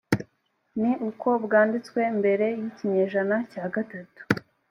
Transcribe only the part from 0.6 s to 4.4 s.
ni uko bwanditswe mbere y ikinyejana cya gatatu